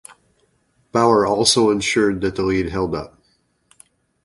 Bauer 0.91 1.27
also 1.27 1.69
ensured 1.69 2.21
that 2.21 2.35
the 2.35 2.41
lead 2.41 2.69
held 2.69 2.95
up. 2.95 3.21